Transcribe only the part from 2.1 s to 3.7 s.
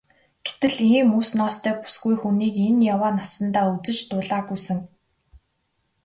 хүнийг энэ яваа насандаа